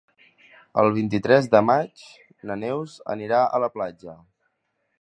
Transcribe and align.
El 0.83 0.87
vint-i-tres 0.95 1.49
de 1.55 1.61
maig 1.67 2.05
na 2.51 2.57
Neus 2.63 2.95
anirà 3.17 3.43
a 3.45 3.61
la 3.65 3.73
platja. 3.77 4.17